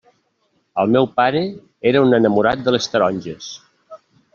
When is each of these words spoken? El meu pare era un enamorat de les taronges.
El 0.83 0.89
meu 0.95 1.09
pare 1.21 1.45
era 1.93 2.03
un 2.09 2.19
enamorat 2.21 2.67
de 2.67 2.77
les 2.77 2.93
taronges. 2.95 3.57